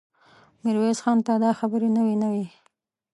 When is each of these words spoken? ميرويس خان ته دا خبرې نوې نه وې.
ميرويس 0.63 0.99
خان 1.03 1.17
ته 1.25 1.33
دا 1.43 1.51
خبرې 1.59 1.89
نوې 1.97 2.15
نه 2.21 2.27
وې. 2.33 2.45